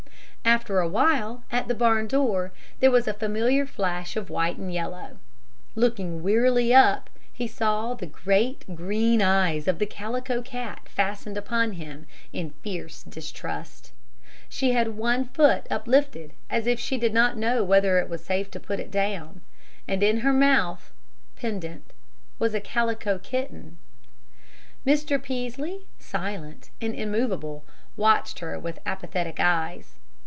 After 0.43 0.79
a 0.81 0.87
while, 0.87 1.43
at 1.51 1.69
the 1.69 1.75
barn 1.75 2.07
door 2.07 2.51
there 2.81 2.91
was 2.91 3.07
a 3.07 3.13
familiar 3.13 3.65
flash 3.65 4.17
of 4.17 4.29
white 4.29 4.57
and 4.57 4.73
yellow. 4.73 5.17
Looking 5.75 6.23
wearily 6.23 6.73
up 6.73 7.09
he 7.31 7.47
saw 7.47 7.93
the 7.93 8.05
great, 8.07 8.65
green 8.75 9.21
eyes 9.21 9.67
of 9.67 9.79
the 9.79 9.85
Calico 9.85 10.41
Cat 10.41 10.89
fastened 10.89 11.37
upon 11.37 11.73
him 11.73 12.05
in 12.33 12.49
fierce 12.63 13.03
distrust. 13.03 13.93
She 14.49 14.71
had 14.73 14.97
one 14.97 15.25
foot 15.25 15.67
uplifted 15.71 16.33
as 16.49 16.67
if 16.67 16.79
she 16.81 16.97
did 16.97 17.13
not 17.13 17.37
know 17.37 17.63
whether 17.63 17.99
it 17.99 18.09
was 18.09 18.25
safe 18.25 18.51
to 18.51 18.59
put 18.59 18.79
it 18.81 18.91
down, 18.91 19.39
and 19.87 20.03
in 20.03 20.17
her 20.17 20.33
mouth, 20.33 20.91
pendent, 21.37 21.93
was 22.39 22.53
a 22.53 22.59
Calico 22.59 23.19
Kitten. 23.19 23.77
Mr. 24.85 25.21
Peaslee, 25.21 25.85
silent 25.99 26.71
and 26.81 26.93
immovable, 26.93 27.63
watched 27.95 28.39
her 28.39 28.59
with 28.59 28.79
apathetic 28.85 29.39
eyes. 29.39 29.93